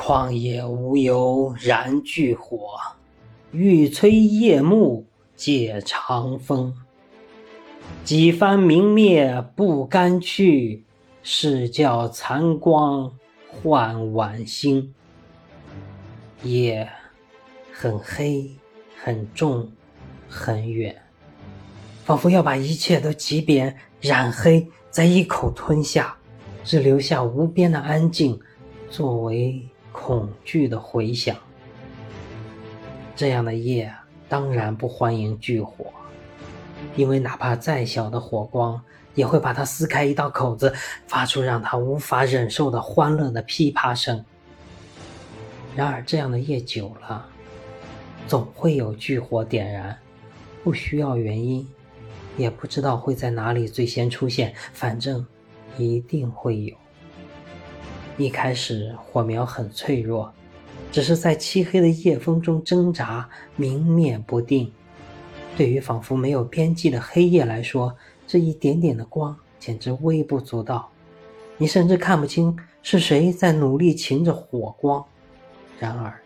[0.00, 2.70] 旷野无由燃炬火，
[3.52, 5.04] 欲摧夜幕
[5.36, 6.74] 借长风。
[8.02, 10.86] 几番明灭不甘去，
[11.22, 13.12] 是教残光
[13.46, 14.94] 换晚星。
[16.44, 16.88] 夜
[17.70, 18.50] 很黑，
[19.04, 19.70] 很重，
[20.30, 20.96] 很远，
[22.06, 26.16] 仿佛要把一切都挤扁、染黑，再一口吞下，
[26.64, 28.40] 只留下无边的安静，
[28.88, 29.62] 作为
[29.92, 31.36] 恐惧的回响。
[33.16, 33.92] 这样的夜
[34.28, 35.92] 当然不欢迎炬火，
[36.96, 38.80] 因为哪怕再小的火光，
[39.14, 40.72] 也会把它撕开一道口子，
[41.06, 44.24] 发出让它无法忍受的欢乐的噼啪声。
[45.76, 47.26] 然而，这样的夜久了，
[48.26, 49.98] 总会有炬火点燃，
[50.64, 51.68] 不需要原因，
[52.36, 55.26] 也不知道会在哪里最先出现，反正
[55.76, 56.76] 一定会有。
[58.20, 60.30] 一开始，火苗很脆弱，
[60.92, 64.70] 只是在漆黑的夜风中挣扎，明灭不定。
[65.56, 67.96] 对于仿佛没有边际的黑夜来说，
[68.26, 70.90] 这一点点的光简直微不足道，
[71.56, 75.02] 你甚至看不清是谁在努力擎着火光。
[75.78, 76.20] 然而，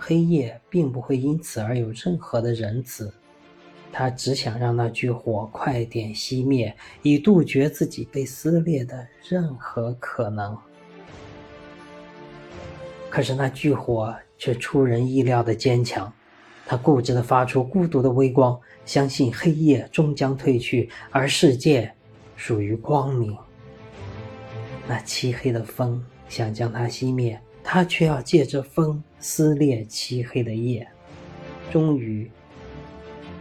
[0.00, 3.14] 黑夜并不会因此而有任何的仁慈，
[3.92, 10.58] 他只想让那炬火快点熄灭，以杜绝自己被撕裂的任何可能。
[13.10, 16.12] 可是那炬火却出人意料的坚强，
[16.66, 21.92] 它固执地发出孤独的微光，相信黑夜终将退去，而世界
[22.36, 23.36] 属于光明。
[24.86, 27.40] 那漆黑的风想将它熄灭。
[27.68, 30.86] 他却要借着风撕裂漆黑的夜，
[31.68, 32.30] 终于，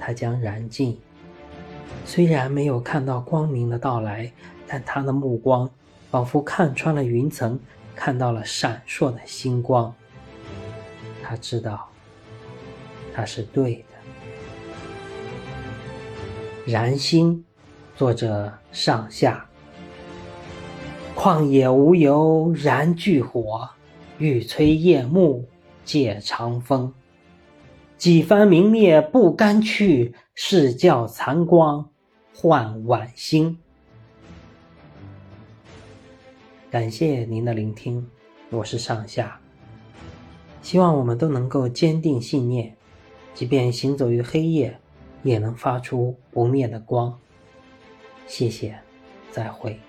[0.00, 0.98] 他将燃尽。
[2.06, 4.32] 虽然没有看到光明的到来，
[4.66, 5.68] 但他的目光
[6.10, 7.60] 仿佛看穿了云层，
[7.96, 9.92] 看到了闪烁的星光。
[11.22, 11.88] 他知道，
[13.12, 13.86] 他是对的。
[16.66, 17.44] 燃星，
[17.96, 19.44] 作者上下。
[21.16, 23.68] 旷野无由燃炬火。
[24.18, 25.46] 欲摧夜幕
[25.84, 26.94] 借长风，
[27.98, 31.90] 几番明灭不甘去，是教残光
[32.34, 33.58] 换晚星。
[36.76, 38.06] 感谢您的聆听，
[38.50, 39.40] 我是上下。
[40.60, 42.76] 希望我们都能够坚定信念，
[43.32, 44.78] 即便行走于黑夜，
[45.22, 47.18] 也能发出不灭的光。
[48.26, 48.78] 谢谢，
[49.30, 49.80] 再会。